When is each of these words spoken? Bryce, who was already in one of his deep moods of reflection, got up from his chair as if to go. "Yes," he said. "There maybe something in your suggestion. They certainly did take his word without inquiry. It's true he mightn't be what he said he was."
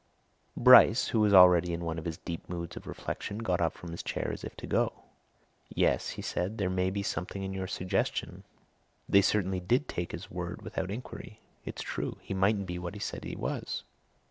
Bryce, 0.57 1.09
who 1.09 1.19
was 1.19 1.31
already 1.31 1.73
in 1.73 1.85
one 1.85 1.99
of 1.99 2.05
his 2.05 2.17
deep 2.17 2.49
moods 2.49 2.75
of 2.75 2.87
reflection, 2.87 3.37
got 3.37 3.61
up 3.61 3.71
from 3.73 3.91
his 3.91 4.01
chair 4.01 4.31
as 4.33 4.43
if 4.43 4.55
to 4.57 4.65
go. 4.65 4.93
"Yes," 5.69 6.09
he 6.17 6.23
said. 6.23 6.57
"There 6.57 6.71
maybe 6.71 7.03
something 7.03 7.43
in 7.43 7.53
your 7.53 7.67
suggestion. 7.67 8.43
They 9.07 9.21
certainly 9.21 9.59
did 9.59 9.87
take 9.87 10.11
his 10.11 10.31
word 10.31 10.63
without 10.63 10.89
inquiry. 10.89 11.39
It's 11.65 11.83
true 11.83 12.17
he 12.23 12.33
mightn't 12.33 12.65
be 12.65 12.79
what 12.79 12.95
he 12.95 12.99
said 12.99 13.23
he 13.25 13.35
was." 13.35 13.83